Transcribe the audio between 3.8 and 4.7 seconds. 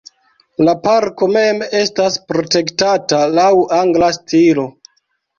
angla stilo.